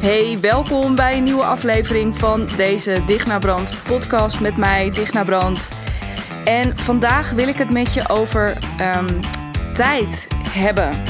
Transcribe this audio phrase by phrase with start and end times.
[0.00, 5.68] Hey, welkom bij een nieuwe aflevering van deze Digna Brand podcast met mij, Digna Brand.
[6.44, 8.56] En vandaag wil ik het met je over
[8.96, 9.20] um,
[9.74, 11.02] tijd hebben.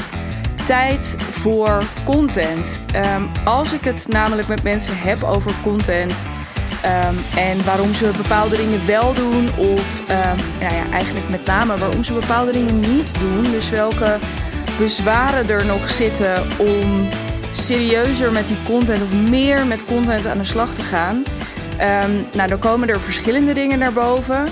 [0.65, 2.79] Tijd voor content.
[2.95, 6.27] Um, als ik het namelijk met mensen heb over content
[6.85, 10.07] um, en waarom ze bepaalde dingen wel doen, of
[10.59, 13.43] nou ja, eigenlijk met name waarom ze bepaalde dingen niet doen.
[13.43, 14.17] Dus welke
[14.77, 17.07] bezwaren er nog zitten om
[17.51, 21.15] serieuzer met die content of meer met content aan de slag te gaan.
[22.05, 24.47] Um, nou, dan komen er verschillende dingen naar boven.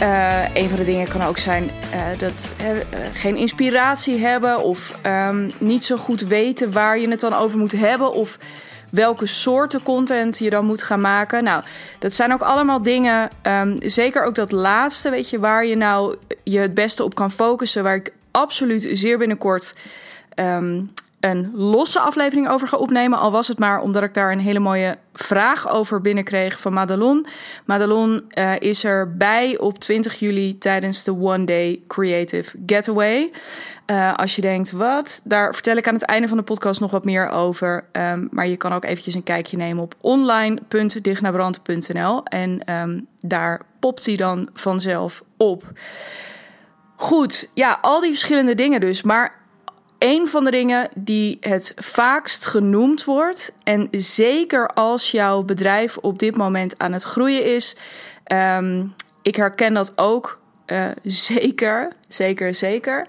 [0.00, 2.66] Uh, een van de dingen kan ook zijn uh, dat uh,
[3.12, 7.72] geen inspiratie hebben of um, niet zo goed weten waar je het dan over moet
[7.72, 8.38] hebben of
[8.90, 11.44] welke soorten content je dan moet gaan maken.
[11.44, 11.62] Nou,
[11.98, 16.16] dat zijn ook allemaal dingen, um, zeker ook dat laatste, weet je, waar je nou
[16.42, 19.74] je het beste op kan focussen, waar ik absoluut zeer binnenkort
[21.24, 23.18] een losse aflevering over ga opnemen.
[23.18, 27.26] Al was het maar omdat ik daar een hele mooie vraag over binnenkreeg van Madelon.
[27.64, 33.32] Madelon uh, is erbij op 20 juli tijdens de One Day Creative Getaway.
[33.86, 35.20] Uh, als je denkt, wat?
[35.24, 37.84] Daar vertel ik aan het einde van de podcast nog wat meer over.
[37.92, 42.24] Um, maar je kan ook eventjes een kijkje nemen op online.dignabrand.nl.
[42.24, 45.64] En um, daar popt hij dan vanzelf op.
[46.96, 49.02] Goed, ja, al die verschillende dingen dus.
[49.02, 49.40] Maar
[50.02, 56.18] een van de dingen die het vaakst genoemd wordt, en zeker als jouw bedrijf op
[56.18, 57.76] dit moment aan het groeien is,
[58.32, 63.06] um, ik herken dat ook uh, zeker, zeker, zeker,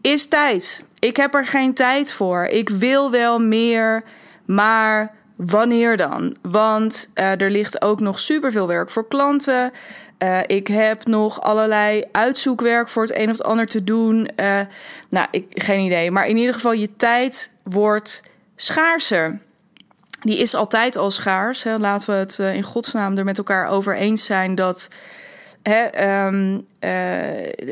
[0.00, 0.84] is tijd.
[0.98, 2.44] Ik heb er geen tijd voor.
[2.44, 4.04] Ik wil wel meer,
[4.44, 6.36] maar wanneer dan?
[6.42, 9.72] Want uh, er ligt ook nog superveel werk voor klanten.
[10.22, 14.28] Uh, ik heb nog allerlei uitzoekwerk voor het een of het ander te doen.
[14.36, 14.60] Uh,
[15.08, 16.10] nou, ik, geen idee.
[16.10, 18.22] Maar in ieder geval, je tijd wordt
[18.56, 19.38] schaarser.
[20.20, 21.62] Die is altijd al schaars.
[21.62, 21.78] Hè.
[21.78, 24.88] Laten we het uh, in godsnaam er met elkaar over eens zijn dat
[26.00, 26.66] um,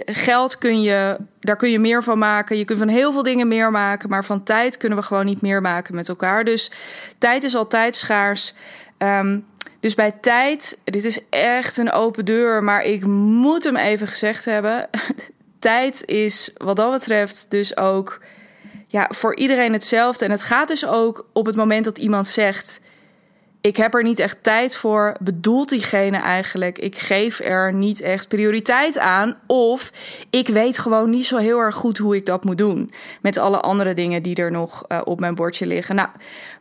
[0.04, 2.56] geld kun je, daar kun je meer van maken.
[2.56, 5.42] Je kunt van heel veel dingen meer maken, maar van tijd kunnen we gewoon niet
[5.42, 6.44] meer maken met elkaar.
[6.44, 6.70] Dus
[7.19, 8.54] tijd is altijd schaars.
[8.98, 9.47] Um,
[9.80, 14.44] dus bij tijd, dit is echt een open deur, maar ik moet hem even gezegd
[14.44, 14.88] hebben.
[15.58, 18.20] tijd is wat dat betreft dus ook
[18.86, 20.24] ja, voor iedereen hetzelfde.
[20.24, 22.80] En het gaat dus ook op het moment dat iemand zegt:
[23.60, 28.28] ik heb er niet echt tijd voor, bedoelt diegene eigenlijk, ik geef er niet echt
[28.28, 29.37] prioriteit aan.
[29.47, 29.93] Of
[30.31, 32.91] ik weet gewoon niet zo heel erg goed hoe ik dat moet doen.
[33.21, 35.94] Met alle andere dingen die er nog uh, op mijn bordje liggen.
[35.94, 36.09] Nou,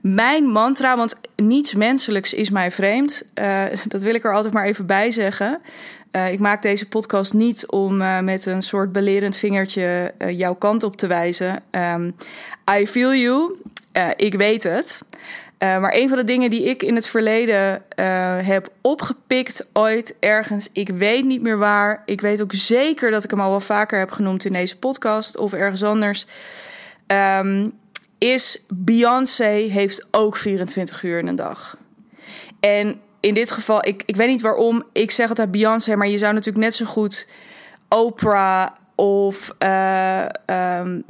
[0.02, 3.24] mijn mantra, want niets menselijks is mij vreemd.
[3.36, 5.62] Uh, dat wil ik er altijd maar even bij zeggen.
[6.12, 10.98] Uh, ik maak deze podcast niet om met een soort belerend vingertje jouw kant op
[10.98, 11.64] te wijzen.
[11.72, 12.16] Um,
[12.80, 13.56] I feel you.
[14.16, 15.02] ik weet het.
[15.59, 18.06] Uh, maar een van de dingen die ik in het verleden uh,
[18.42, 22.03] heb opgepikt ooit ergens, ik weet niet meer waar.
[22.06, 25.38] Ik weet ook zeker dat ik hem al wel vaker heb genoemd in deze podcast
[25.38, 26.25] of ergens anders.
[27.08, 27.74] Um,
[28.18, 31.78] is Beyoncé heeft ook 24 uur in een dag.
[32.59, 36.18] En in dit geval, ik, ik weet niet waarom, ik zeg altijd Beyoncé, maar je
[36.18, 37.28] zou natuurlijk net zo goed
[37.90, 39.69] Oprah of uh,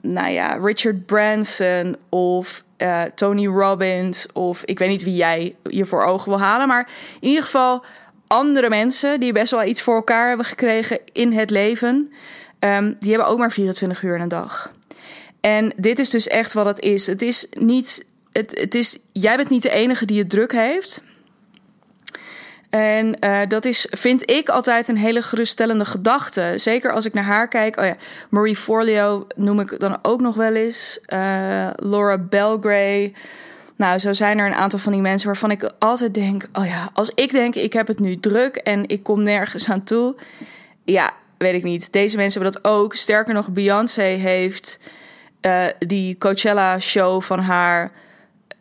[0.02, 5.86] nou ja, Richard Branson of uh, Tony Robbins of ik weet niet wie jij je
[5.86, 6.68] voor ogen wil halen.
[6.68, 7.84] Maar in ieder geval
[8.28, 12.14] andere mensen die best wel iets voor elkaar hebben gekregen in het leven.
[12.60, 14.72] Um, die hebben ook maar 24 uur in een dag.
[15.42, 17.08] En dit is dus echt wat het is.
[17.08, 18.08] Het is niet.
[18.32, 21.04] Het, het is, jij bent niet de enige die het druk heeft.
[22.70, 26.54] En uh, dat is, vind ik, altijd een hele geruststellende gedachte.
[26.56, 27.80] Zeker als ik naar haar kijk.
[27.80, 27.96] Oh ja,
[28.30, 31.00] Marie Forleo noem ik dan ook nog wel eens.
[31.08, 33.14] Uh, Laura Belgray.
[33.76, 36.90] Nou, zo zijn er een aantal van die mensen waarvan ik altijd denk: oh ja,
[36.94, 40.16] als ik denk ik heb het nu druk en ik kom nergens aan toe.
[40.86, 41.92] Ja, weet ik niet.
[41.92, 42.96] Deze mensen hebben dat ook.
[42.96, 44.80] Sterker nog, Beyoncé heeft
[45.42, 47.92] uh, die Coachella-show van haar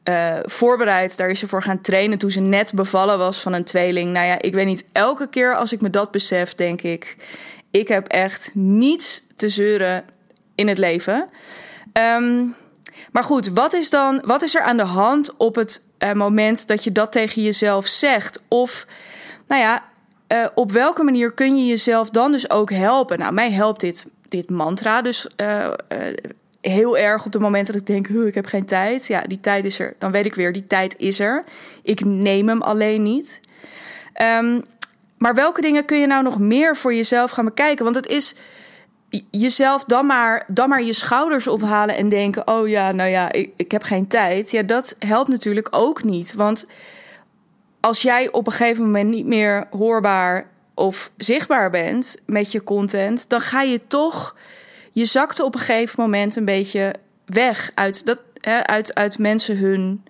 [0.08, 1.16] uh, voorbereid.
[1.16, 4.12] Daar is ze voor gaan trainen toen ze net bevallen was van een tweeling.
[4.12, 4.84] Nou ja, ik weet niet.
[4.92, 7.16] Elke keer als ik me dat besef, denk ik...
[7.70, 10.04] ik heb echt niets te zeuren
[10.54, 11.28] in het leven.
[11.92, 12.54] Um,
[13.12, 16.66] maar goed, wat is, dan, wat is er aan de hand op het uh, moment
[16.66, 18.42] dat je dat tegen jezelf zegt?
[18.48, 18.86] Of,
[19.46, 19.84] nou ja,
[20.32, 23.18] uh, op welke manier kun je jezelf dan dus ook helpen?
[23.18, 25.26] Nou, mij helpt dit, dit mantra dus
[26.60, 29.06] heel erg op het moment dat ik denk, ik heb geen tijd.
[29.06, 29.94] Ja, die tijd is er.
[29.98, 31.44] Dan weet ik weer, die tijd is er.
[31.82, 33.40] Ik neem hem alleen niet.
[34.22, 34.64] Um,
[35.18, 37.84] maar welke dingen kun je nou nog meer voor jezelf gaan bekijken?
[37.84, 38.34] Want het is,
[39.30, 43.50] jezelf dan maar, dan maar je schouders ophalen en denken: oh ja, nou ja, ik,
[43.56, 44.50] ik heb geen tijd.
[44.50, 46.34] Ja, dat helpt natuurlijk ook niet.
[46.34, 46.66] Want
[47.80, 53.28] als jij op een gegeven moment niet meer hoorbaar of zichtbaar bent met je content,
[53.28, 54.36] dan ga je toch,
[54.98, 59.56] je zakt op een gegeven moment een beetje weg uit, dat, hè, uit, uit mensen
[59.56, 60.04] hun.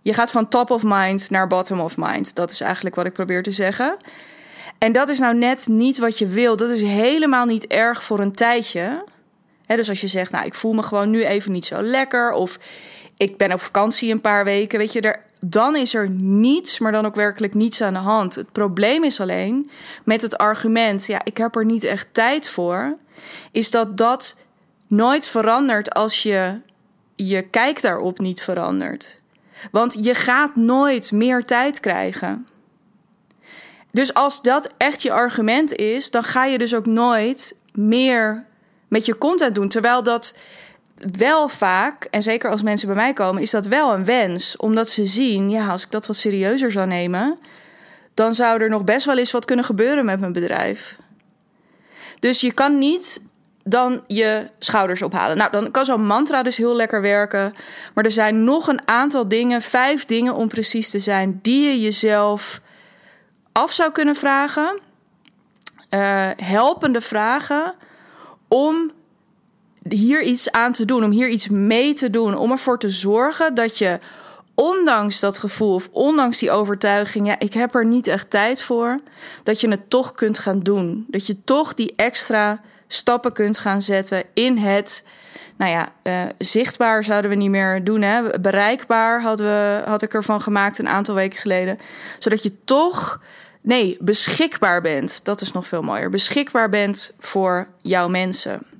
[0.00, 2.34] Je gaat van top of mind naar bottom of mind.
[2.34, 3.96] Dat is eigenlijk wat ik probeer te zeggen.
[4.78, 6.56] En dat is nou net niet wat je wil.
[6.56, 9.04] Dat is helemaal niet erg voor een tijdje.
[9.66, 12.32] dus als je zegt, nou, ik voel me gewoon nu even niet zo lekker.
[12.32, 12.58] Of
[13.16, 14.78] ik ben op vakantie een paar weken.
[14.78, 18.34] Weet je, er, dan is er niets, maar dan ook werkelijk niets aan de hand.
[18.34, 19.70] Het probleem is alleen
[20.04, 22.96] met het argument, ja, ik heb er niet echt tijd voor.
[23.52, 24.38] Is dat dat
[24.88, 26.60] nooit verandert als je
[27.16, 29.18] je kijk daarop niet verandert.
[29.70, 32.46] Want je gaat nooit meer tijd krijgen.
[33.90, 38.46] Dus als dat echt je argument is, dan ga je dus ook nooit meer
[38.88, 39.68] met je content doen.
[39.68, 40.36] Terwijl dat
[40.96, 44.56] wel vaak, en zeker als mensen bij mij komen, is dat wel een wens.
[44.56, 47.38] Omdat ze zien, ja, als ik dat wat serieuzer zou nemen,
[48.14, 50.96] dan zou er nog best wel eens wat kunnen gebeuren met mijn bedrijf.
[52.18, 53.20] Dus je kan niet
[53.64, 55.36] dan je schouders ophalen.
[55.36, 57.54] Nou, dan kan zo'n mantra dus heel lekker werken.
[57.94, 61.80] Maar er zijn nog een aantal dingen, vijf dingen om precies te zijn, die je
[61.80, 62.60] jezelf
[63.52, 64.80] af zou kunnen vragen.
[65.90, 67.74] Uh, helpende vragen
[68.48, 68.92] om
[69.88, 73.54] hier iets aan te doen, om hier iets mee te doen, om ervoor te zorgen
[73.54, 73.98] dat je,
[74.56, 79.00] ondanks dat gevoel of ondanks die overtuiging, ja, ik heb er niet echt tijd voor,
[79.42, 81.06] dat je het toch kunt gaan doen.
[81.08, 85.06] Dat je toch die extra stappen kunt gaan zetten in het,
[85.56, 88.40] nou ja, uh, zichtbaar zouden we niet meer doen, hè?
[88.40, 91.78] bereikbaar hadden we, had ik ervan gemaakt een aantal weken geleden,
[92.18, 93.20] zodat je toch
[93.66, 95.24] Nee, beschikbaar bent.
[95.24, 96.10] Dat is nog veel mooier.
[96.10, 98.75] Beschikbaar bent voor jouw mensen.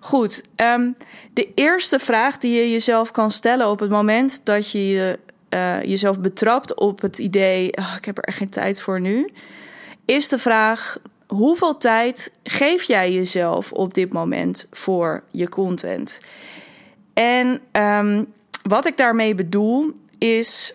[0.00, 0.96] Goed, um,
[1.32, 5.18] de eerste vraag die je jezelf kan stellen op het moment dat je
[5.50, 9.30] uh, jezelf betrapt op het idee: oh, ik heb er echt geen tijd voor nu,
[10.04, 16.20] is de vraag: hoeveel tijd geef jij jezelf op dit moment voor je content?
[17.14, 20.74] En um, wat ik daarmee bedoel is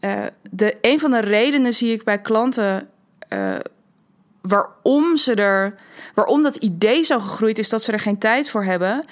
[0.00, 2.88] uh, de, een van de redenen zie ik bij klanten
[3.32, 3.56] uh,
[4.42, 5.74] waarom ze er,
[6.14, 9.04] waarom dat idee zo gegroeid is dat ze er geen tijd voor hebben,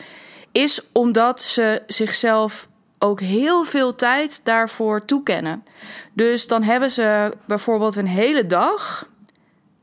[0.52, 2.68] is omdat ze zichzelf
[2.98, 5.64] ook heel veel tijd daarvoor toekennen.
[6.12, 9.08] Dus dan hebben ze bijvoorbeeld een hele dag.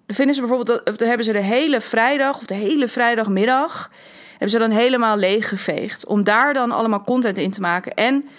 [0.05, 3.91] Dan vinden ze bijvoorbeeld dan hebben ze de hele vrijdag of de hele vrijdagmiddag
[4.29, 7.93] hebben ze dan helemaal leeggeveegd om daar dan allemaal content in te maken.
[7.93, 8.29] En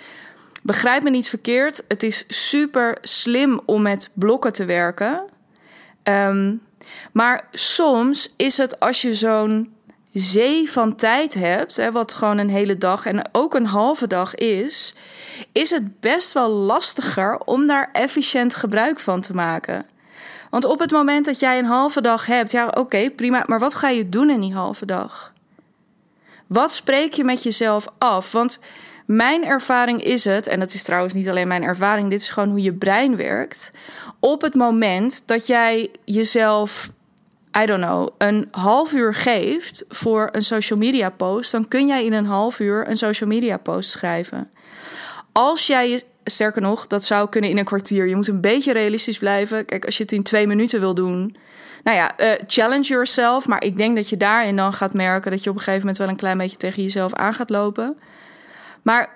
[0.62, 5.22] begrijp me niet verkeerd, het is super slim om met blokken te werken.
[6.02, 6.60] Um,
[7.18, 9.74] maar soms is het als je zo'n
[10.12, 14.34] zee van tijd hebt, hè, wat gewoon een hele dag en ook een halve dag
[14.34, 14.94] is,
[15.52, 19.86] is het best wel lastiger om daar efficiënt gebruik van te maken.
[20.50, 23.74] Want op het moment dat jij een halve dag hebt, ja, oké, prima, maar wat
[23.74, 25.32] ga je doen in die halve dag?
[26.46, 28.32] Wat spreek je met jezelf af?
[28.32, 28.60] Want
[29.06, 32.48] mijn ervaring is het, en dat is trouwens niet alleen mijn ervaring, dit is gewoon
[32.48, 33.70] hoe je brein werkt.
[34.20, 36.90] Op het moment dat jij jezelf,
[37.62, 42.04] I don't know, een half uur geeft voor een social media post, dan kun jij
[42.04, 44.50] in een half uur een social media post schrijven.
[45.32, 48.08] Als jij sterker nog, dat zou kunnen in een kwartier.
[48.08, 49.64] Je moet een beetje realistisch blijven.
[49.64, 51.36] Kijk, als je het in twee minuten wil doen.
[51.82, 53.46] Nou ja, uh, challenge yourself.
[53.46, 55.98] Maar ik denk dat je daarin dan gaat merken dat je op een gegeven moment
[55.98, 57.98] wel een klein beetje tegen jezelf aan gaat lopen.
[58.82, 59.14] Maar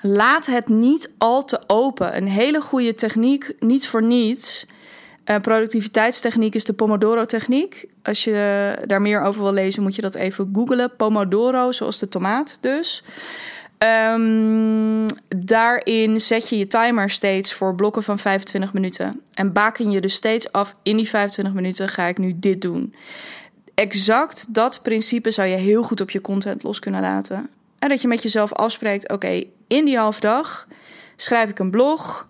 [0.00, 2.16] laat het niet al te open.
[2.16, 4.66] Een hele goede techniek, niet voor niets.
[5.24, 7.86] Uh, productiviteitstechniek is de Pomodoro-techniek.
[8.02, 10.96] Als je daar meer over wil lezen, moet je dat even googlen.
[10.96, 13.04] Pomodoro, zoals de tomaat dus.
[14.14, 19.20] Um, daarin zet je je timer steeds voor blokken van 25 minuten.
[19.34, 22.94] En baken je dus steeds af in die 25 minuten ga ik nu dit doen.
[23.74, 27.50] Exact dat principe zou je heel goed op je content los kunnen laten.
[27.78, 30.66] En dat je met jezelf afspreekt: oké, in die half dag
[31.16, 32.26] schrijf ik een blog,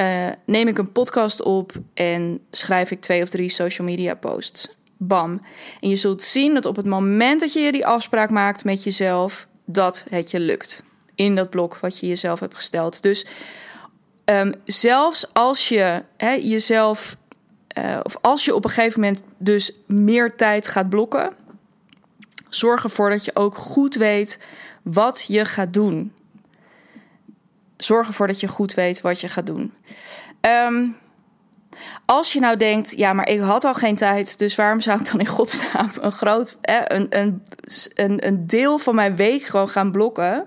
[0.00, 4.74] uh, neem ik een podcast op en schrijf ik twee of drie social media posts.
[4.96, 5.40] Bam.
[5.80, 9.46] En je zult zien dat op het moment dat je die afspraak maakt met jezelf,
[9.64, 10.84] dat het je lukt.
[11.14, 13.02] In dat blok wat je jezelf hebt gesteld.
[13.02, 13.26] Dus
[14.24, 17.16] um, zelfs als je hè, jezelf,
[17.78, 21.32] uh, of als je op een gegeven moment dus meer tijd gaat blokken,
[22.48, 24.38] zorg ervoor dat je ook goed weet
[24.82, 26.12] wat je gaat doen.
[27.80, 29.72] Zorg ervoor dat je goed weet wat je gaat doen.
[30.40, 30.96] Um,
[32.04, 35.10] Als je nou denkt, ja, maar ik had al geen tijd, dus waarom zou ik
[35.10, 37.42] dan in godsnaam een groot, een, een,
[37.94, 40.46] een, een deel van mijn week gewoon gaan blokken?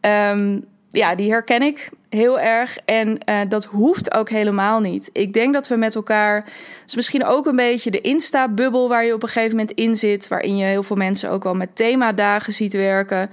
[0.00, 2.78] Um, ja, die herken ik heel erg.
[2.84, 5.10] En uh, dat hoeft ook helemaal niet.
[5.12, 6.44] Ik denk dat we met elkaar.
[6.86, 10.28] is misschien ook een beetje de Insta-bubbel waar je op een gegeven moment in zit.
[10.28, 13.30] Waarin je heel veel mensen ook wel met themadagen ziet werken.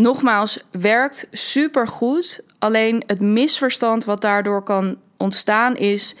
[0.00, 2.44] Nogmaals, werkt super goed.
[2.58, 6.14] Alleen het misverstand wat daardoor kan ontstaan is.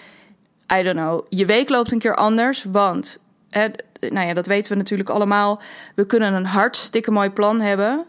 [0.78, 1.26] I don't know.
[1.28, 2.64] Je week loopt een keer anders.
[2.68, 3.18] Want,
[3.50, 3.66] hè,
[4.00, 5.60] nou ja, dat weten we natuurlijk allemaal.
[5.94, 8.04] We kunnen een hartstikke mooi plan hebben.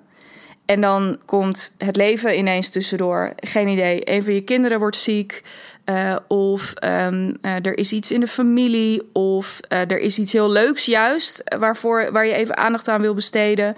[0.66, 3.34] En dan komt het leven ineens tussendoor.
[3.36, 4.10] Geen idee.
[4.10, 5.44] Een van je kinderen wordt ziek.
[5.86, 9.10] Uh, of um, uh, er is iets in de familie.
[9.14, 11.56] Of uh, er is iets heel leuks juist.
[11.60, 13.76] Waarvoor, waar je even aandacht aan wil besteden.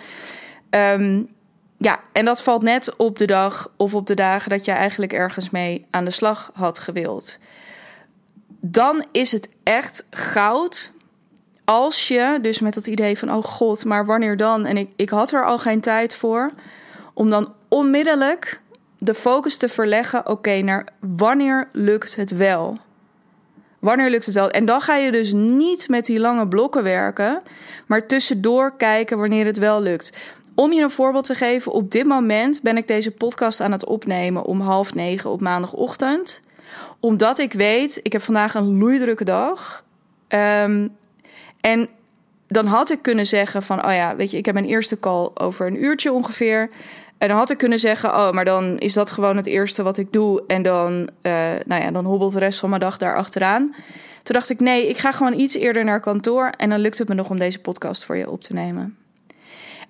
[0.70, 1.33] Um,
[1.84, 5.14] ja, en dat valt net op de dag of op de dagen dat je eigenlijk
[5.14, 7.38] ergens mee aan de slag had gewild.
[8.60, 10.94] Dan is het echt goud
[11.66, 14.66] als je dus met dat idee van, oh god, maar wanneer dan?
[14.66, 16.52] En ik, ik had er al geen tijd voor.
[17.14, 18.62] Om dan onmiddellijk
[18.98, 22.78] de focus te verleggen, oké, naar wanneer lukt het wel?
[23.80, 24.52] Wanneer lukt het wel?
[24.52, 27.42] En dan ga je dus niet met die lange blokken werken,
[27.86, 30.14] maar tussendoor kijken wanneer het wel lukt.
[30.56, 33.86] Om je een voorbeeld te geven, op dit moment ben ik deze podcast aan het
[33.86, 36.42] opnemen om half negen op maandagochtend.
[37.00, 39.84] Omdat ik weet, ik heb vandaag een loeidrukke dag.
[40.30, 40.96] Um,
[41.62, 41.88] en
[42.48, 45.30] dan had ik kunnen zeggen van, oh ja, weet je, ik heb mijn eerste call
[45.34, 46.70] over een uurtje ongeveer.
[47.18, 49.98] En dan had ik kunnen zeggen, oh, maar dan is dat gewoon het eerste wat
[49.98, 50.44] ik doe.
[50.48, 51.34] En dan, uh,
[51.66, 53.76] nou ja, dan hobbelt de rest van mijn dag daar achteraan.
[54.24, 56.50] Toen dacht ik, nee, ik ga gewoon iets eerder naar kantoor.
[56.58, 58.98] En dan lukt het me nog om deze podcast voor je op te nemen.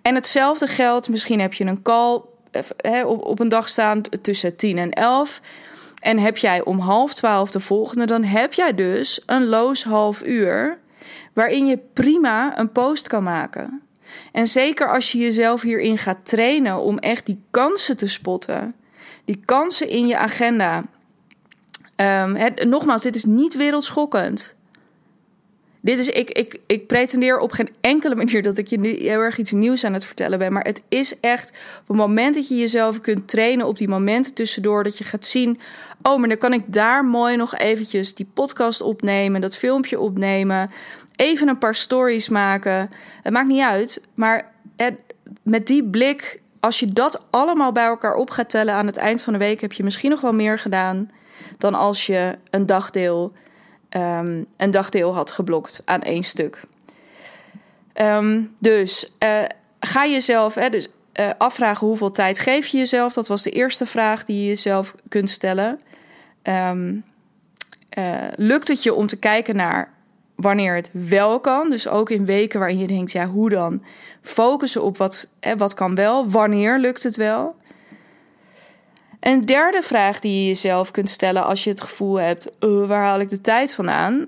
[0.03, 2.21] En hetzelfde geldt, misschien heb je een call
[2.77, 5.41] he, op, op een dag staan tussen 10 en 11.
[6.01, 10.23] En heb jij om half twaalf de volgende, dan heb jij dus een loos half
[10.23, 10.79] uur
[11.33, 13.81] waarin je prima een post kan maken.
[14.31, 18.75] En zeker als je jezelf hierin gaat trainen om echt die kansen te spotten,
[19.25, 20.83] die kansen in je agenda.
[21.95, 24.55] Um, het, nogmaals, dit is niet wereldschokkend.
[25.83, 29.19] Dit is, ik, ik, ik pretendeer op geen enkele manier dat ik je nu heel
[29.19, 30.53] erg iets nieuws aan het vertellen ben.
[30.53, 31.49] Maar het is echt
[31.81, 34.83] op het moment dat je jezelf kunt trainen op die momenten tussendoor.
[34.83, 35.59] Dat je gaat zien,
[36.01, 40.69] oh, maar dan kan ik daar mooi nog eventjes die podcast opnemen, dat filmpje opnemen
[41.15, 42.89] even een paar stories maken.
[43.21, 44.03] Het maakt niet uit.
[44.13, 44.51] Maar
[45.41, 49.23] met die blik, als je dat allemaal bij elkaar op gaat tellen aan het eind
[49.23, 51.09] van de week, heb je misschien nog wel meer gedaan
[51.57, 53.33] dan als je een dagdeel,
[53.95, 56.63] um, een dagdeel had geblokt aan één stuk.
[57.95, 59.29] Um, dus uh,
[59.79, 63.13] ga jezelf hè, dus, uh, afvragen hoeveel tijd geef je jezelf.
[63.13, 65.79] Dat was de eerste vraag die je jezelf kunt stellen.
[66.43, 67.03] Um,
[67.97, 69.93] uh, lukt het je om te kijken naar
[70.35, 71.69] wanneer het wel kan.
[71.69, 73.83] Dus ook in weken waarin je denkt, ja, hoe dan?
[74.21, 77.55] Focussen op wat, hè, wat kan wel, wanneer lukt het wel?
[79.23, 83.03] Een derde vraag die je jezelf kunt stellen als je het gevoel hebt, uh, waar
[83.03, 84.27] haal ik de tijd vandaan?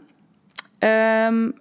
[0.80, 1.54] Um,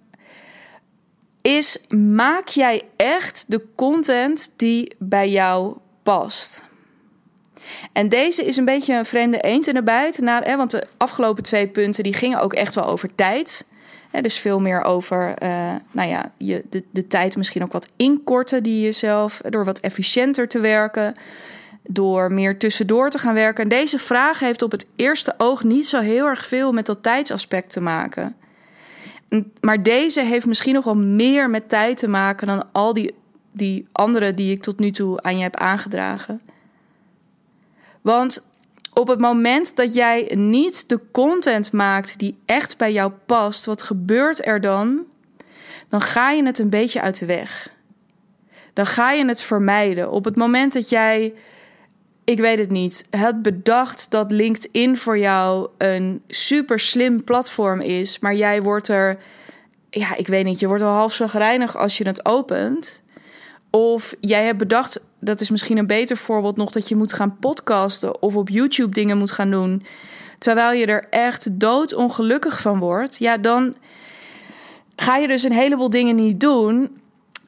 [1.41, 6.63] is, maak jij echt de content die bij jou past?
[7.93, 10.17] En deze is een beetje een vreemde eend in de bijt.
[10.17, 13.65] Hè, want de afgelopen twee punten die gingen ook echt wel over tijd
[14.21, 18.63] dus veel meer over uh, nou ja, je, de, de tijd misschien ook wat inkorten
[18.63, 21.15] die jezelf, door wat efficiënter te werken,
[21.87, 23.63] door meer tussendoor te gaan werken.
[23.63, 27.03] En deze vraag heeft op het eerste oog niet zo heel erg veel met dat
[27.03, 28.35] tijdsaspect te maken.
[29.61, 33.15] Maar deze heeft misschien nog wel meer met tijd te maken dan al die,
[33.51, 36.41] die andere die ik tot nu toe aan je heb aangedragen.
[38.01, 38.47] Want
[38.93, 43.81] op het moment dat jij niet de content maakt die echt bij jou past, wat
[43.81, 45.03] gebeurt er dan?
[45.89, 47.69] Dan ga je het een beetje uit de weg.
[48.73, 50.11] Dan ga je het vermijden.
[50.11, 51.33] Op het moment dat jij,
[52.25, 58.19] ik weet het niet, het bedacht dat LinkedIn voor jou een super slim platform is,
[58.19, 59.17] maar jij wordt er,
[59.89, 63.03] ja, ik weet niet, je wordt al half zo gereinig als je het opent.
[63.69, 67.37] Of jij hebt bedacht, dat is misschien een beter voorbeeld nog, dat je moet gaan
[67.39, 69.85] podcasten of op YouTube dingen moet gaan doen.
[70.39, 73.17] Terwijl je er echt doodongelukkig van wordt.
[73.17, 73.75] Ja, dan
[74.95, 76.97] ga je dus een heleboel dingen niet doen.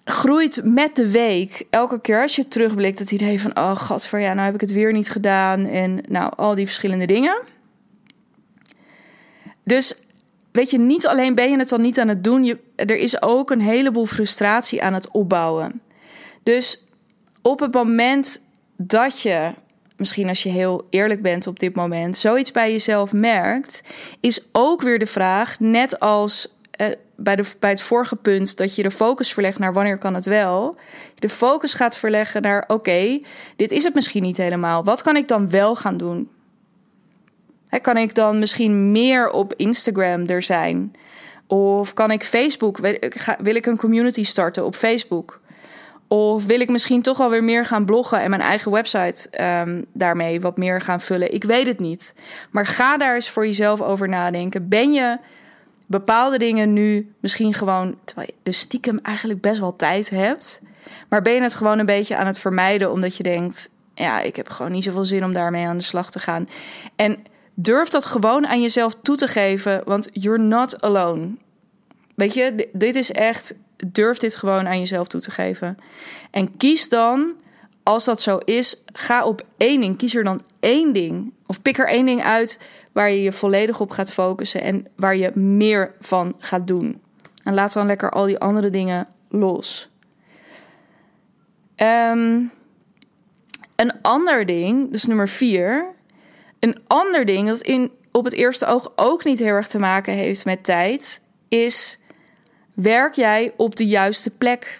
[0.09, 1.65] Groeit met de week.
[1.69, 4.71] Elke keer als je terugblikt, het idee van: oh, voor ja, nou heb ik het
[4.71, 5.65] weer niet gedaan.
[5.65, 7.41] En nou, al die verschillende dingen.
[9.63, 10.01] Dus
[10.51, 13.21] weet je, niet alleen ben je het dan niet aan het doen, je, er is
[13.21, 15.81] ook een heleboel frustratie aan het opbouwen.
[16.43, 16.83] Dus
[17.41, 18.41] op het moment
[18.77, 19.53] dat je
[19.97, 23.81] misschien als je heel eerlijk bent op dit moment, zoiets bij jezelf merkt,
[24.19, 28.75] is ook weer de vraag, net als eh, bij, de, bij het vorige punt, dat
[28.75, 30.75] je de focus verlegt naar wanneer kan het wel,
[31.15, 33.19] de focus gaat verleggen naar oké,
[33.55, 34.83] dit is het misschien niet helemaal.
[34.83, 36.29] Wat kan ik dan wel gaan doen?
[37.81, 40.95] kan ik dan misschien meer op Instagram er zijn?
[41.47, 42.77] Of kan ik Facebook,
[43.39, 45.41] wil ik een community starten op Facebook?
[46.07, 50.41] Of wil ik misschien toch alweer meer gaan bloggen en mijn eigen website um, daarmee
[50.41, 51.33] wat meer gaan vullen?
[51.33, 52.13] Ik weet het niet.
[52.51, 54.67] Maar ga daar eens voor jezelf over nadenken.
[54.67, 55.17] Ben je
[55.87, 60.61] bepaalde dingen nu misschien gewoon, terwijl je de stiekem eigenlijk best wel tijd hebt,
[61.09, 64.35] maar ben je het gewoon een beetje aan het vermijden omdat je denkt, ja, ik
[64.35, 66.47] heb gewoon niet zoveel zin om daarmee aan de slag te gaan.
[66.95, 67.17] En
[67.53, 71.35] durf dat gewoon aan jezelf toe te geven, want you're not alone.
[72.15, 73.55] Weet je, dit is echt
[73.87, 75.77] durf dit gewoon aan jezelf toe te geven.
[76.31, 77.33] En kies dan,
[77.83, 79.97] als dat zo is, ga op één ding.
[79.97, 81.33] Kies er dan één ding.
[81.45, 82.59] Of pik er één ding uit
[82.97, 87.01] waar je je volledig op gaat focussen en waar je meer van gaat doen.
[87.43, 89.89] En laat dan lekker al die andere dingen los.
[91.75, 92.41] Ehm,
[93.75, 95.85] een ander ding, dus nummer vier.
[96.59, 100.13] Een ander ding dat in, op het eerste oog ook niet heel erg te maken
[100.13, 101.99] heeft met tijd, is
[102.73, 104.79] Werk jij op de juiste plek?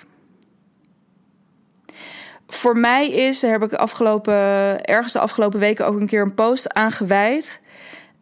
[2.48, 4.34] Voor mij is, daar heb ik afgelopen,
[4.86, 7.60] ergens de afgelopen weken ook een keer een post aan gewijd.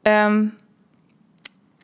[0.05, 0.45] Ehm,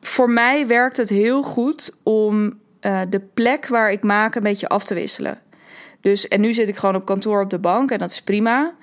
[0.00, 4.68] voor mij werkt het heel goed om uh, de plek waar ik maak een beetje
[4.68, 5.40] af te wisselen.
[6.00, 8.74] Dus, en nu zit ik gewoon op kantoor op de bank en dat is prima.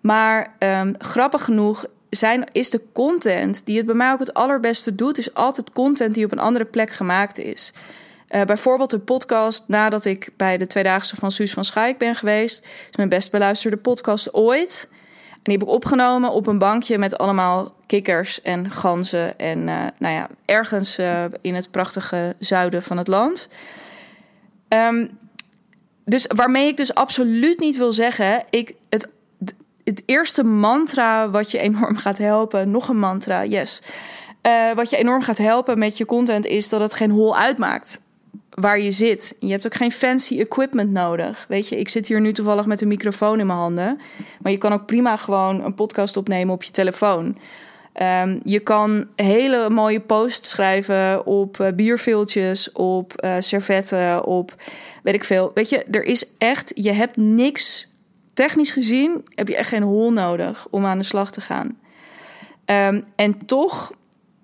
[0.00, 4.94] Maar um, grappig genoeg zijn, is de content die het bij mij ook het allerbeste
[4.94, 7.72] doet, is altijd content die op een andere plek gemaakt is.
[8.30, 12.64] Uh, bijvoorbeeld een podcast nadat ik bij de Tweedaagse van Suus van Schaik ben geweest.
[12.90, 14.88] Is mijn best beluisterde podcast ooit.
[15.48, 19.38] Die heb ik opgenomen op een bankje met allemaal kikkers en ganzen.
[19.38, 23.48] En uh, nou ja, ergens uh, in het prachtige zuiden van het land.
[24.68, 25.18] Um,
[26.04, 28.44] dus waarmee ik dus absoluut niet wil zeggen...
[28.50, 29.08] Ik, het,
[29.84, 32.70] het eerste mantra wat je enorm gaat helpen...
[32.70, 33.82] Nog een mantra, yes...
[34.42, 38.00] Uh, wat je enorm gaat helpen met je content is dat het geen hol uitmaakt
[38.60, 39.36] waar je zit.
[39.38, 41.44] Je hebt ook geen fancy equipment nodig.
[41.48, 44.00] Weet je, ik zit hier nu toevallig met een microfoon in mijn handen.
[44.40, 47.36] Maar je kan ook prima gewoon een podcast opnemen op je telefoon.
[48.02, 54.54] Um, je kan hele mooie posts schrijven op uh, bierveeltjes, op uh, servetten, op
[55.02, 55.50] weet ik veel.
[55.54, 57.88] Weet je, er is echt, je hebt niks.
[58.34, 61.78] Technisch gezien heb je echt geen hol nodig om aan de slag te gaan.
[62.66, 63.92] Um, en toch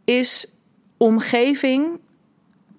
[0.04, 0.52] is
[0.96, 1.86] omgeving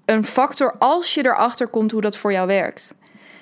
[0.05, 2.95] een factor als je erachter komt hoe dat voor jou werkt.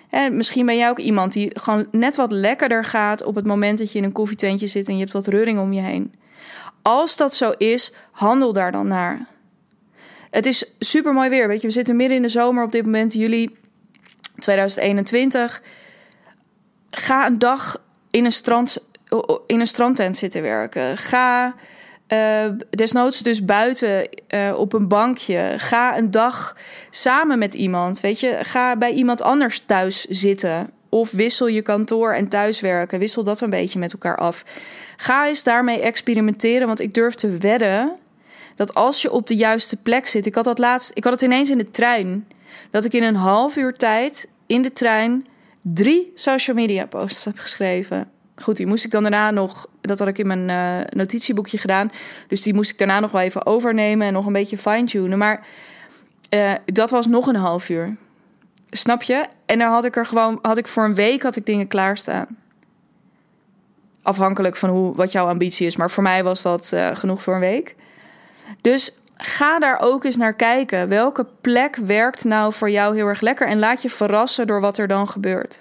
[0.10, 3.80] En misschien ben jij ook iemand die gewoon net wat lekkerder gaat op het moment
[3.80, 6.14] dat je in een koffietentje zit en je hebt wat reuring om je heen.
[6.82, 9.26] Als dat zo is, handel daar dan naar.
[10.30, 11.48] Het is super mooi weer.
[11.48, 13.58] Weet je, we zitten midden in de zomer op dit moment, juli
[14.40, 15.62] 2021.
[16.90, 18.88] Ga een dag in een, strand,
[19.48, 20.98] in een strandtent zitten werken.
[20.98, 21.56] Ga
[22.14, 25.54] uh, desnoods dus buiten uh, op een bankje.
[25.58, 26.58] Ga een dag
[26.90, 28.00] samen met iemand.
[28.00, 30.70] Weet je, ga bij iemand anders thuis zitten.
[30.90, 33.00] Of wissel je kantoor en thuiswerken.
[33.00, 34.44] Wissel dat een beetje met elkaar af.
[34.98, 36.68] Ga eens daarmee experimenteren.
[36.68, 37.98] Want ik durf te wedden
[38.56, 40.26] dat als je op de juiste plek zit.
[40.26, 40.92] Ik had dat laatst.
[40.94, 42.28] Ik had het ineens in de trein.
[42.72, 45.26] Dat ik in een half uur tijd in de trein
[45.62, 48.13] drie social media posts heb geschreven.
[48.36, 51.92] Goed, die moest ik dan daarna nog, dat had ik in mijn uh, notitieboekje gedaan.
[52.28, 55.18] Dus die moest ik daarna nog wel even overnemen en nog een beetje fine-tunen.
[55.18, 55.46] Maar
[56.30, 57.96] uh, dat was nog een half uur.
[58.70, 59.26] Snap je?
[59.46, 62.28] En dan had ik er gewoon, had ik voor een week had ik dingen klaarstaan.
[64.02, 65.76] Afhankelijk van hoe, wat jouw ambitie is.
[65.76, 67.76] Maar voor mij was dat uh, genoeg voor een week.
[68.62, 70.90] Dus ga daar ook eens naar kijken.
[70.90, 73.48] Welke plek werkt nou voor jou heel erg lekker?
[73.48, 75.60] En laat je verrassen door wat er dan gebeurt.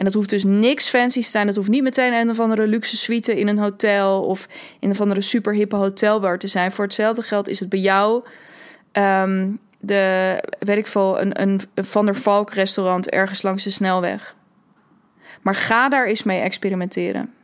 [0.00, 1.46] En dat hoeft dus niks fancy te zijn.
[1.46, 4.46] Dat hoeft niet meteen een of andere luxe suite in een hotel of
[4.78, 6.72] in een of super hippe hotelbar te zijn.
[6.72, 8.24] Voor hetzelfde geld is het bij jou
[8.92, 14.34] um, de, weet ik veel, een, een Van der Valk restaurant ergens langs de snelweg.
[15.42, 17.34] Maar ga daar eens mee experimenteren.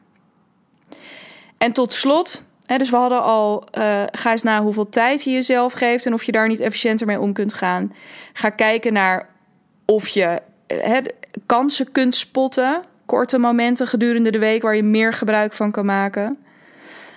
[1.58, 5.30] En tot slot, hè, dus we hadden al, uh, ga eens na hoeveel tijd je
[5.30, 7.94] jezelf geeft en of je daar niet efficiënter mee om kunt gaan.
[8.32, 9.28] Ga kijken naar
[9.84, 10.98] of je uh,
[11.46, 12.82] kansen kunt spotten.
[13.06, 16.38] Korte momenten gedurende de week waar je meer gebruik van kan maken.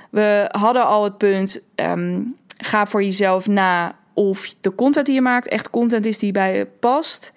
[0.09, 5.21] We hadden al het punt: um, ga voor jezelf na of de content die je
[5.21, 7.31] maakt echt content is die bij je past.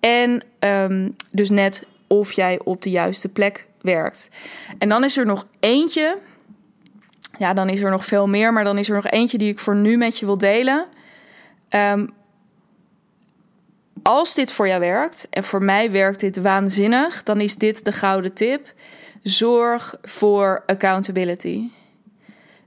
[0.00, 4.28] En um, dus net of jij op de juiste plek werkt.
[4.78, 6.18] En dan is er nog eentje.
[7.38, 9.58] Ja, dan is er nog veel meer, maar dan is er nog eentje die ik
[9.58, 10.86] voor nu met je wil delen.
[11.68, 12.06] Ehm,
[14.08, 17.92] als dit voor jou werkt, en voor mij werkt dit waanzinnig, dan is dit de
[17.92, 18.72] gouden tip.
[19.22, 21.68] Zorg voor accountability.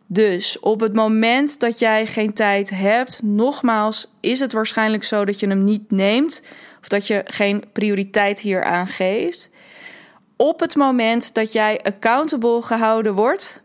[0.08, 5.40] Dus op het moment dat jij geen tijd hebt, nogmaals, is het waarschijnlijk zo dat
[5.40, 6.42] je hem niet neemt
[6.82, 9.50] of dat je geen prioriteit hier aan geeft.
[10.36, 13.64] Op het moment dat jij accountable gehouden wordt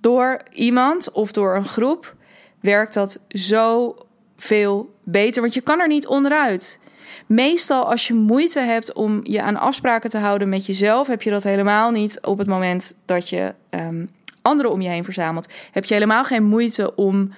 [0.00, 2.14] door iemand of door een groep,
[2.60, 3.96] werkt dat zo
[4.36, 6.80] veel beter, want je kan er niet onderuit.
[7.26, 11.30] Meestal als je moeite hebt om je aan afspraken te houden met jezelf, heb je
[11.30, 14.08] dat helemaal niet op het moment dat je um,
[14.42, 15.48] anderen om je heen verzamelt.
[15.70, 17.32] Heb je helemaal geen moeite om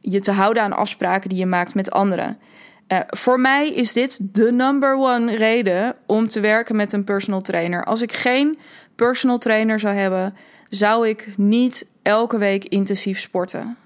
[0.00, 2.38] je te houden aan afspraken die je maakt met anderen.
[2.88, 7.40] Uh, voor mij is dit de number one reden om te werken met een personal
[7.40, 7.84] trainer.
[7.84, 8.58] Als ik geen
[8.96, 10.34] personal trainer zou hebben,
[10.68, 13.76] zou ik niet elke week intensief sporten.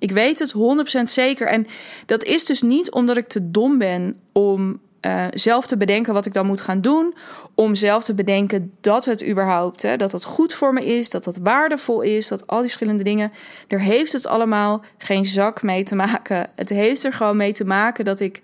[0.00, 0.54] Ik weet het
[0.98, 1.46] 100% zeker.
[1.46, 1.66] En
[2.06, 6.26] dat is dus niet omdat ik te dom ben om uh, zelf te bedenken wat
[6.26, 7.14] ik dan moet gaan doen.
[7.54, 11.24] Om zelf te bedenken dat het überhaupt, hè, dat het goed voor me is, dat
[11.24, 13.30] dat waardevol is, dat al die verschillende dingen.
[13.68, 16.50] Er heeft het allemaal geen zak mee te maken.
[16.56, 18.40] Het heeft er gewoon mee te maken dat ik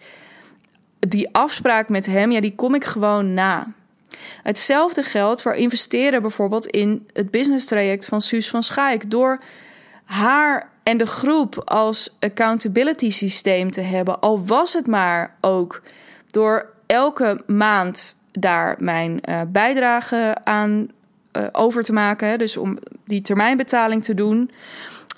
[0.99, 3.73] die afspraak met hem, ja, die kom ik gewoon na.
[4.43, 9.11] Hetzelfde geldt voor investeren bijvoorbeeld in het business traject van Suus van Schaik.
[9.11, 9.43] Door
[10.05, 15.83] haar en de groep als accountability systeem te hebben, al was het maar ook
[16.31, 20.89] door elke maand daar mijn uh, bijdrage aan
[21.33, 22.39] uh, over te maken.
[22.39, 24.51] Dus om die termijnbetaling te doen.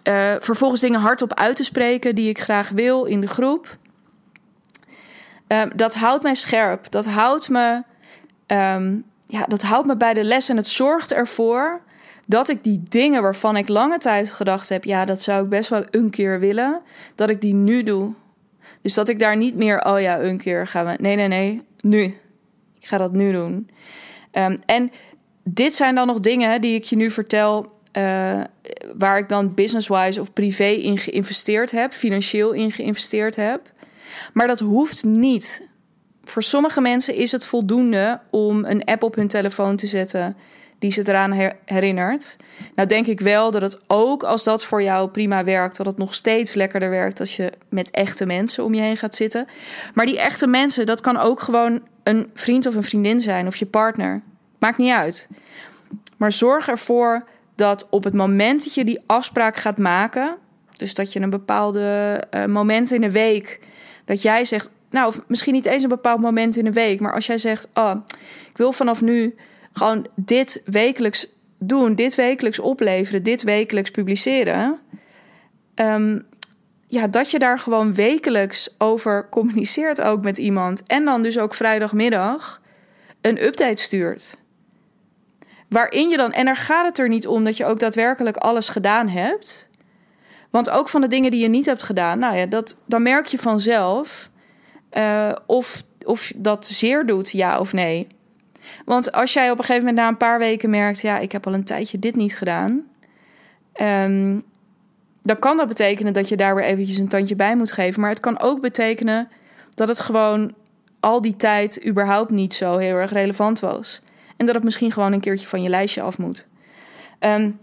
[0.05, 3.77] Uh, vervolgens dingen hardop uit te spreken die ik graag wil in de groep.
[5.75, 6.91] dat houdt mij scherp.
[6.91, 7.83] Dat houdt me,
[8.47, 10.49] um, ja, dat houdt me bij de les.
[10.49, 11.81] En het zorgt ervoor
[12.29, 14.85] dat ik die dingen waarvan ik lange tijd gedacht heb...
[14.85, 16.81] ja, dat zou ik best wel een keer willen...
[17.15, 18.13] dat ik die nu doe.
[18.83, 20.97] Dus dat ik daar niet meer, oh ja, een keer gaan we.
[21.01, 22.03] Nee, nee, nee, nu.
[22.81, 23.71] Ik ga dat nu doen.
[24.33, 24.91] Um, en
[25.45, 27.77] dit zijn dan nog dingen die ik je nu vertel.
[27.93, 28.41] Uh,
[28.97, 33.73] waar ik dan business-wise of privé in geïnvesteerd heb, financieel in geïnvesteerd heb.
[34.33, 35.69] Maar dat hoeft niet.
[36.25, 40.37] Voor sommige mensen is het voldoende om een app op hun telefoon te zetten
[40.79, 42.37] die ze eraan herinnert.
[42.75, 45.99] Nou denk ik wel dat het ook als dat voor jou prima werkt, dat het
[45.99, 49.47] nog steeds lekkerder werkt als je met echte mensen om je heen gaat zitten.
[49.95, 53.57] Maar die echte mensen, dat kan ook gewoon een vriend of een vriendin zijn of
[53.57, 54.23] je partner.
[54.59, 55.29] Maakt niet uit.
[56.17, 60.37] Maar zorg ervoor dat op het moment dat je die afspraak gaat maken,
[60.77, 63.61] dus dat je een bepaalde uh, moment in de week,
[64.05, 67.27] dat jij zegt, nou, misschien niet eens een bepaald moment in de week, maar als
[67.27, 67.95] jij zegt, oh,
[68.51, 69.35] ik wil vanaf nu
[69.79, 71.27] gewoon dit wekelijks
[71.59, 74.79] doen, dit wekelijks opleveren, dit wekelijks publiceren.
[75.75, 76.27] Um,
[76.87, 80.83] ja, dat je daar gewoon wekelijks over communiceert ook met iemand.
[80.87, 82.61] En dan dus ook vrijdagmiddag
[83.21, 84.37] een update stuurt.
[85.69, 88.69] Waarin je dan, en daar gaat het er niet om dat je ook daadwerkelijk alles
[88.69, 89.69] gedaan hebt.
[90.51, 93.27] Want ook van de dingen die je niet hebt gedaan, nou ja, dat, dan merk
[93.27, 94.31] je vanzelf
[94.93, 98.07] uh, of, of dat zeer doet, ja of nee.
[98.89, 101.47] Want als jij op een gegeven moment na een paar weken merkt, ja, ik heb
[101.47, 102.83] al een tijdje dit niet gedaan.
[103.81, 104.45] Um,
[105.23, 108.01] dan kan dat betekenen dat je daar weer eventjes een tandje bij moet geven.
[108.01, 109.29] Maar het kan ook betekenen
[109.75, 110.55] dat het gewoon
[111.01, 114.01] al die tijd überhaupt niet zo heel erg relevant was.
[114.37, 116.47] En dat het misschien gewoon een keertje van je lijstje af moet.
[117.21, 117.59] Um,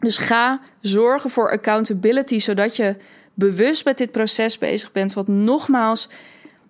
[0.00, 2.96] dus ga zorgen voor accountability, zodat je
[3.34, 5.12] bewust met dit proces bezig bent.
[5.12, 6.10] Want nogmaals,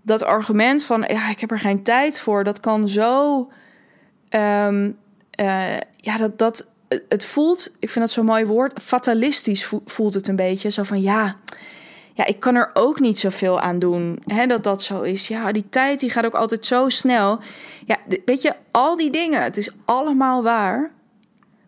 [0.02, 3.48] dat argument van ja, ik heb er geen tijd voor, dat kan zo
[4.30, 4.98] Um,
[5.40, 6.68] uh, ja, dat, dat,
[7.08, 10.70] het voelt, ik vind dat zo'n mooi woord, fatalistisch voelt het een beetje.
[10.70, 11.36] Zo van ja,
[12.14, 14.22] ja, ik kan er ook niet zoveel aan doen.
[14.24, 15.28] Hè, dat dat zo is.
[15.28, 17.38] Ja, die tijd die gaat ook altijd zo snel.
[17.86, 20.90] Ja, weet je, al die dingen, het is allemaal waar.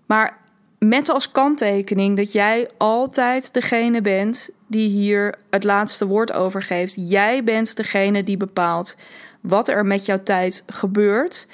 [0.07, 0.39] Maar
[0.79, 6.95] met als kanttekening dat jij altijd degene bent die hier het laatste woord over geeft.
[6.97, 8.97] Jij bent degene die bepaalt
[9.41, 11.47] wat er met jouw tijd gebeurt.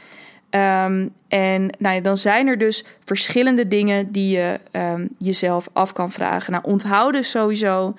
[0.51, 5.93] Um, en nou ja, dan zijn er dus verschillende dingen die je um, jezelf af
[5.93, 6.53] kan vragen.
[6.53, 7.95] Nou, onthoud dus sowieso.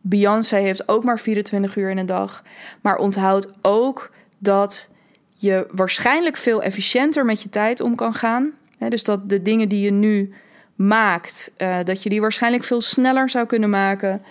[0.00, 2.42] Beyoncé heeft ook maar 24 uur in een dag.
[2.80, 4.90] Maar onthoud ook dat
[5.34, 8.52] je waarschijnlijk veel efficiënter met je tijd om kan gaan.
[8.88, 10.34] dus dat de dingen die je nu
[10.74, 14.22] maakt, uh, dat je die waarschijnlijk veel sneller zou kunnen maken.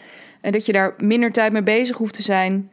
[0.42, 2.70] En dat je daar minder tijd mee bezig hoeft te zijn.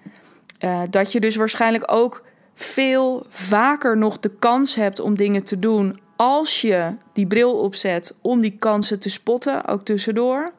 [0.61, 5.59] Uh, dat je dus waarschijnlijk ook veel vaker nog de kans hebt om dingen te
[5.59, 10.53] doen als je die bril opzet om die kansen te spotten, ook tussendoor.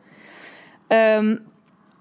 [0.87, 1.37] Ehm,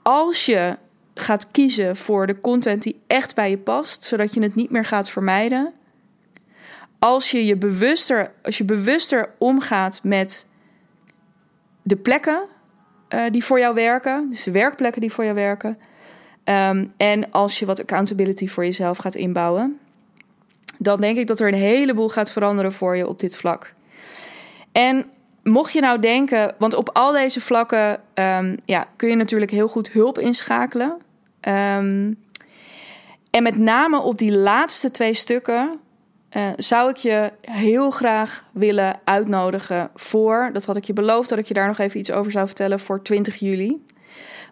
[0.02, 0.76] als je
[1.14, 4.85] gaat kiezen voor de content die echt bij je past, zodat je het niet meer
[4.85, 5.72] gaat vermijden.
[6.98, 10.46] Als je je bewuster, als je bewuster omgaat met
[11.83, 12.46] de plekken
[13.09, 15.78] uh, die voor jou werken, dus de werkplekken die voor jou werken.
[16.44, 19.78] Ehm, en als je wat accountability voor jezelf gaat inbouwen,
[20.78, 23.74] dan denk ik dat er een heleboel gaat veranderen voor je op dit vlak.
[24.72, 25.07] En
[25.42, 29.68] mocht je nou denken, want op al deze vlakken um, ja, kun je natuurlijk heel
[29.68, 30.96] goed hulp inschakelen.
[31.48, 32.18] Um,
[33.31, 35.81] en met name op die laatste twee stukken
[36.37, 41.38] uh, zou ik je heel graag willen uitnodigen voor, dat had ik je beloofd dat
[41.38, 43.83] ik je daar nog even iets over zou vertellen, voor 20 juli.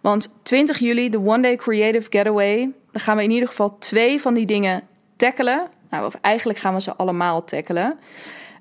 [0.00, 4.20] Want 20 juli, de One Day Creative Getaway, dan gaan we in ieder geval twee
[4.20, 4.82] van die dingen
[5.16, 5.68] tackelen.
[5.90, 7.98] Nou, of eigenlijk gaan we ze allemaal tackelen.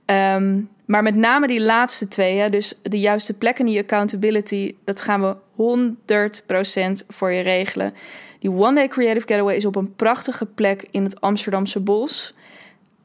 [0.06, 4.76] Um, maar met name die laatste twee, hè, dus de juiste plekken in je accountability,
[4.84, 5.36] dat gaan we
[7.02, 7.94] 100% voor je regelen.
[8.40, 12.34] Die One Day Creative Getaway is op een prachtige plek in het Amsterdamse bos.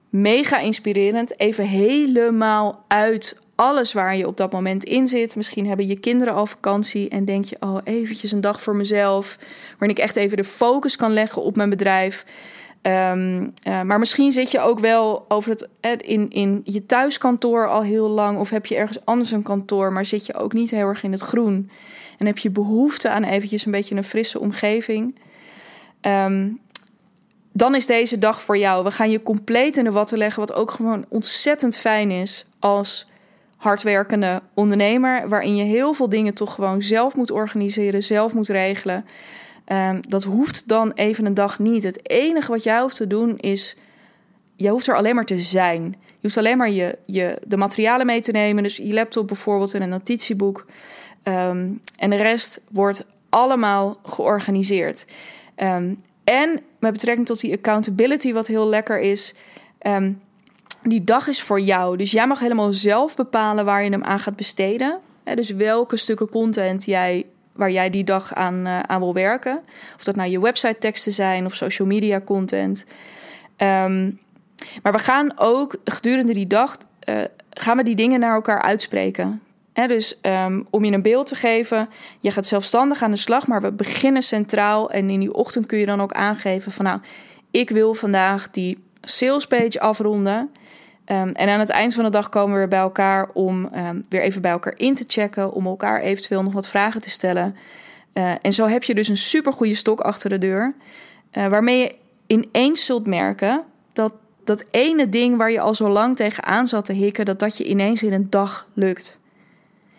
[0.08, 1.38] Mega inspirerend.
[1.38, 5.36] Even helemaal uit alles waar je op dat moment in zit.
[5.36, 9.38] Misschien hebben je kinderen al vakantie en denk je, oh, eventjes een dag voor mezelf.
[9.70, 12.24] Waarin ik echt even de focus kan leggen op mijn bedrijf.
[12.82, 15.68] Um, uh, maar misschien zit je ook wel over het,
[16.02, 18.38] in, in je thuiskantoor al heel lang.
[18.38, 21.12] Of heb je ergens anders een kantoor, maar zit je ook niet heel erg in
[21.12, 21.70] het groen.
[22.18, 25.18] En heb je behoefte aan eventjes een beetje een frisse omgeving.
[26.00, 26.60] Um,
[27.52, 28.84] dan is deze dag voor jou.
[28.84, 33.06] We gaan je compleet in de watten leggen, wat ook gewoon ontzettend fijn is als
[33.64, 39.04] hardwerkende ondernemer, waarin je heel veel dingen toch gewoon zelf moet organiseren, zelf moet regelen.
[39.72, 41.82] Um, dat hoeft dan even een dag niet.
[41.82, 43.76] Het enige wat jij hoeft te doen is,
[44.56, 45.82] je hoeft er alleen maar te zijn.
[46.06, 49.74] Je hoeft alleen maar je, je, de materialen mee te nemen, dus je laptop bijvoorbeeld
[49.74, 50.66] en een notitieboek.
[51.24, 55.06] Um, en de rest wordt allemaal georganiseerd.
[55.56, 59.34] Um, en met betrekking tot die accountability, wat heel lekker is.
[60.84, 61.96] Die dag is voor jou.
[61.96, 64.98] Dus jij mag helemaal zelf bepalen waar je hem aan gaat besteden.
[65.34, 69.62] dus welke stukken content jij, waar jij die dag aan, uh, aan wil werken.
[69.96, 72.84] Of dat nou je website teksten zijn of social media content.
[73.56, 74.18] Um,
[74.82, 77.16] maar we gaan ook gedurende die dag uh,
[77.50, 79.42] gaan we die dingen naar elkaar uitspreken
[79.74, 81.88] dus um, om je een beeld te geven,
[82.20, 84.90] je gaat zelfstandig aan de slag, maar we beginnen centraal.
[84.90, 86.98] En in die ochtend kun je dan ook aangeven van nou,
[87.50, 90.50] ik wil vandaag die salespage afronden.
[91.06, 94.06] Um, en aan het eind van de dag komen we weer bij elkaar om um,
[94.08, 97.56] weer even bij elkaar in te checken, om elkaar eventueel nog wat vragen te stellen.
[98.14, 100.74] Uh, en zo heb je dus een super goede stok achter de deur,
[101.32, 104.12] uh, waarmee je ineens zult merken dat
[104.44, 107.64] dat ene ding waar je al zo lang tegenaan zat te hikken, dat dat je
[107.64, 109.18] ineens in een dag lukt.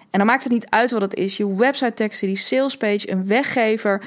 [0.10, 1.38] En dan maakt het niet uit wat het is.
[1.38, 4.02] Je website teksten, die salespage, een weggever.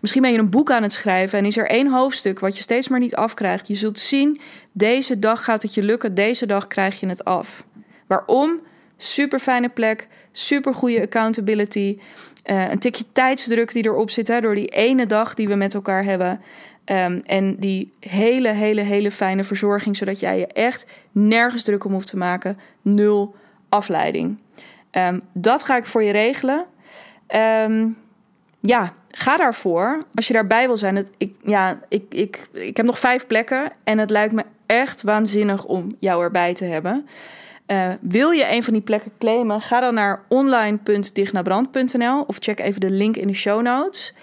[0.00, 2.62] Misschien ben je een boek aan het schrijven en is er één hoofdstuk wat je
[2.62, 3.68] steeds maar niet afkrijgt.
[3.68, 4.40] Je zult zien,
[4.72, 7.64] deze dag gaat het je lukken, deze dag krijg je het af.
[8.06, 8.60] Waarom?
[8.96, 11.98] Super fijne plek, super goede accountability.
[12.44, 15.74] Uh, een tikje tijdsdruk die erop zit hè, door die ene dag die we met
[15.74, 16.40] elkaar hebben.
[16.84, 21.92] Um, en die hele, hele, hele fijne verzorging, zodat jij je echt nergens druk om
[21.92, 22.58] hoeft te maken.
[22.82, 23.34] Nul
[23.68, 24.40] afleiding.
[24.92, 26.66] Um, dat ga ik voor je regelen.
[27.64, 27.96] Um,
[28.60, 30.04] ja, ga daarvoor.
[30.14, 30.96] Als je daarbij wil zijn.
[30.96, 33.72] Het, ik, ja, ik, ik, ik heb nog vijf plekken.
[33.84, 37.06] En het lijkt me echt waanzinnig om jou erbij te hebben.
[37.66, 39.60] Uh, wil je een van die plekken claimen?
[39.60, 44.14] Ga dan naar online.dignabrand.nl of check even de link in de show notes.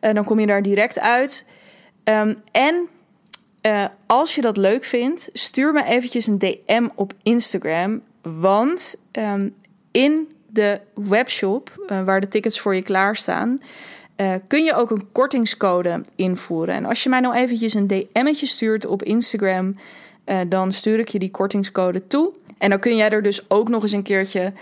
[0.00, 1.46] Uh, dan kom je daar direct uit.
[2.04, 2.88] Um, en
[3.62, 8.02] uh, als je dat leuk vindt, stuur me eventjes een DM op Instagram.
[8.22, 9.54] Want um,
[9.90, 13.60] in de webshop, uh, waar de tickets voor je klaarstaan,
[14.16, 16.74] uh, kun je ook een kortingscode invoeren.
[16.74, 19.74] En als je mij nou eventjes een DM'tje stuurt op Instagram,
[20.26, 22.32] uh, dan stuur ik je die kortingscode toe.
[22.58, 24.52] En dan kun jij er dus ook nog eens een keertje,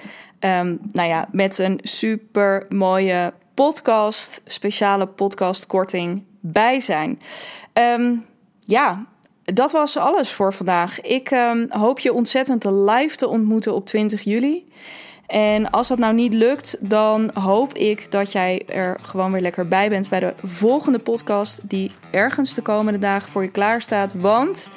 [0.40, 7.18] um, nou ja, met een super mooie podcast, speciale podcastkorting bij zijn.
[7.72, 8.24] Um,
[8.64, 9.06] ja,
[9.44, 11.00] dat was alles voor vandaag.
[11.00, 14.66] Ik um, hoop je ontzettend live te ontmoeten op 20 juli.
[15.32, 19.68] En als dat nou niet lukt, dan hoop ik dat jij er gewoon weer lekker
[19.68, 24.14] bij bent bij de volgende podcast die ergens de komende dagen voor je klaar staat.
[24.14, 24.70] Want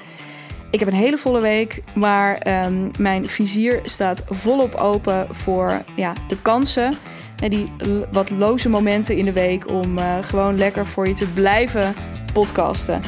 [0.72, 6.14] ik heb een hele volle week, maar um, mijn vizier staat volop open voor ja,
[6.28, 6.94] de kansen.
[7.40, 7.72] En die
[8.12, 11.94] wat loze momenten in de week om uh, gewoon lekker voor je te blijven
[12.34, 13.02] podcasten.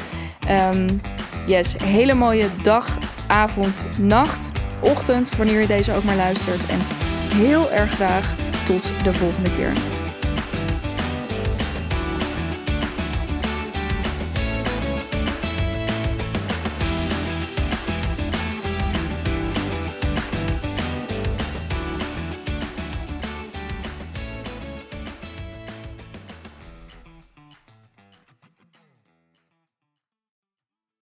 [0.72, 1.02] Um,
[1.48, 6.66] Yes, hele mooie dag, avond, nacht, ochtend, wanneer je deze ook maar luistert.
[6.66, 8.36] En heel erg graag
[8.66, 9.97] tot de volgende keer.